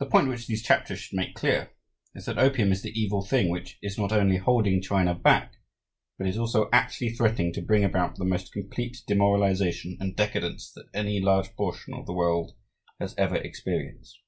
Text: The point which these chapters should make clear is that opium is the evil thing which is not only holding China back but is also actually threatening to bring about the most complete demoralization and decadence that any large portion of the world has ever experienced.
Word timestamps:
The 0.00 0.06
point 0.06 0.26
which 0.26 0.48
these 0.48 0.64
chapters 0.64 0.98
should 0.98 1.14
make 1.14 1.36
clear 1.36 1.70
is 2.16 2.24
that 2.24 2.36
opium 2.36 2.72
is 2.72 2.82
the 2.82 2.90
evil 3.00 3.24
thing 3.24 3.48
which 3.48 3.78
is 3.80 3.96
not 3.96 4.10
only 4.10 4.38
holding 4.38 4.82
China 4.82 5.14
back 5.14 5.54
but 6.18 6.26
is 6.26 6.36
also 6.36 6.68
actually 6.72 7.10
threatening 7.10 7.52
to 7.52 7.62
bring 7.62 7.84
about 7.84 8.16
the 8.16 8.24
most 8.24 8.52
complete 8.52 9.02
demoralization 9.06 9.96
and 10.00 10.16
decadence 10.16 10.68
that 10.72 10.88
any 10.92 11.20
large 11.20 11.54
portion 11.54 11.94
of 11.94 12.06
the 12.06 12.12
world 12.12 12.56
has 12.98 13.14
ever 13.16 13.36
experienced. 13.36 14.18